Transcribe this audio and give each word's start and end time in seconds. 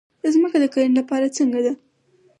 ځمکه 0.33 0.57
د 0.61 0.65
کرنې 0.73 0.93
لپاره 0.99 1.33
څنګه 1.37 1.59
ده؟ 1.65 1.73